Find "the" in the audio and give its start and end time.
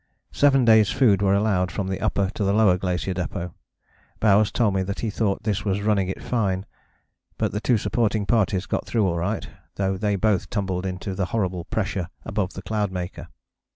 1.87-2.01, 2.43-2.53, 7.51-7.61, 11.13-11.25, 12.53-12.63